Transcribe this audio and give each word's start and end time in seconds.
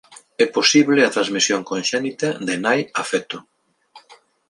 É 0.43 0.45
posible 0.57 0.99
a 1.03 1.13
transmisión 1.15 1.61
conxénita 1.71 2.29
de 2.47 2.55
nai 2.63 2.81
a 3.01 3.03
feto. 3.11 3.37